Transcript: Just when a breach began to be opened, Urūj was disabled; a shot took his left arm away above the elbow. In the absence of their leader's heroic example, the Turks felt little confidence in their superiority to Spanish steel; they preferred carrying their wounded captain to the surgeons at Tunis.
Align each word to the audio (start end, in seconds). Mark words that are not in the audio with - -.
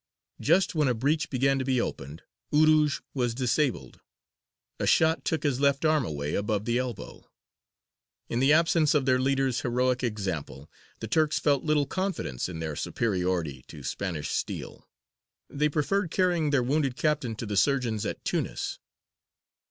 Just 0.39 0.73
when 0.73 0.87
a 0.87 0.95
breach 0.95 1.29
began 1.29 1.59
to 1.59 1.63
be 1.63 1.79
opened, 1.79 2.23
Urūj 2.51 3.01
was 3.13 3.35
disabled; 3.35 3.99
a 4.79 4.87
shot 4.87 5.23
took 5.23 5.43
his 5.43 5.59
left 5.59 5.85
arm 5.85 6.03
away 6.03 6.33
above 6.33 6.65
the 6.65 6.79
elbow. 6.79 7.29
In 8.27 8.39
the 8.39 8.51
absence 8.51 8.95
of 8.95 9.05
their 9.05 9.19
leader's 9.19 9.61
heroic 9.61 10.03
example, 10.03 10.71
the 11.01 11.07
Turks 11.07 11.37
felt 11.37 11.63
little 11.63 11.85
confidence 11.85 12.49
in 12.49 12.57
their 12.57 12.75
superiority 12.75 13.63
to 13.67 13.83
Spanish 13.83 14.31
steel; 14.31 14.89
they 15.51 15.69
preferred 15.69 16.09
carrying 16.09 16.49
their 16.49 16.63
wounded 16.63 16.95
captain 16.95 17.35
to 17.35 17.45
the 17.45 17.55
surgeons 17.55 18.03
at 18.03 18.25
Tunis. 18.25 18.79